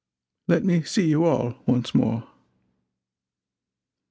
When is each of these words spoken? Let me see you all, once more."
Let 0.47 0.63
me 0.63 0.81
see 0.81 1.05
you 1.07 1.25
all, 1.25 1.61
once 1.67 1.93
more." 1.93 2.27